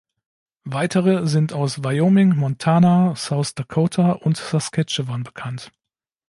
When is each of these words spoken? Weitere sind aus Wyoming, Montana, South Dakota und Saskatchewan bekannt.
Weitere 0.65 1.27
sind 1.27 1.53
aus 1.53 1.83
Wyoming, 1.83 2.35
Montana, 2.35 3.15
South 3.15 3.51
Dakota 3.53 4.13
und 4.13 4.35
Saskatchewan 4.35 5.21
bekannt. 5.21 5.71